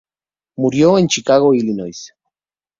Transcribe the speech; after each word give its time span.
Murió 0.55 0.97
en 0.97 1.07
Chicago, 1.07 1.53
Illinois. 1.53 2.11